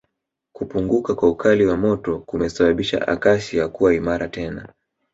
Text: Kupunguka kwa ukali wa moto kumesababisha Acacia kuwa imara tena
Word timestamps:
Kupunguka 0.53 1.15
kwa 1.15 1.29
ukali 1.29 1.65
wa 1.65 1.77
moto 1.77 2.19
kumesababisha 2.19 3.07
Acacia 3.07 3.67
kuwa 3.67 3.93
imara 3.93 4.27
tena 4.27 4.69